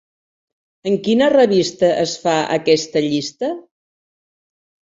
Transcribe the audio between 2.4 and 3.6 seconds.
aquesta llista?